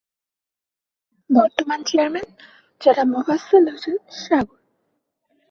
বর্তমান 1.29 1.79
চেয়ারম্যান- 1.83 2.35
জনাব 2.81 3.07
মোফাজ্জল 3.07 3.63
হোসেন 3.71 3.95
সাগর 4.21 4.59